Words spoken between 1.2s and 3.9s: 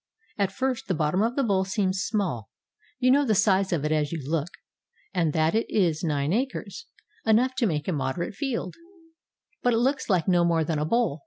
of the bowl seems small. You know the size of